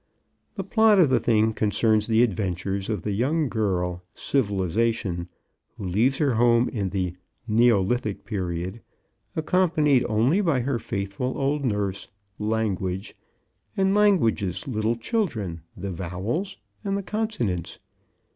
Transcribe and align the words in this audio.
The 0.55 0.63
plot 0.63 0.97
of 0.97 1.11
the 1.11 1.19
thing 1.19 1.53
concerns 1.53 2.07
the 2.07 2.23
adventures 2.23 2.89
of 2.89 3.03
the 3.03 3.11
young 3.11 3.49
girl 3.49 4.01
Civilization 4.15 5.29
who 5.77 5.85
leaves 5.85 6.17
her 6.17 6.33
home 6.33 6.69
in 6.69 6.89
the 6.89 7.15
Neolithic 7.47 8.25
Period 8.25 8.81
accompanied 9.35 10.03
only 10.09 10.41
by 10.41 10.61
her 10.61 10.79
faithful 10.79 11.37
old 11.37 11.63
nurse 11.63 12.07
Language 12.39 13.13
and 13.77 13.93
Language's 13.93 14.67
little 14.67 14.95
children 14.95 15.61
the 15.77 15.91
Vowels 15.91 16.57
and 16.83 16.97
the 16.97 17.03
Consonants. 17.03 17.77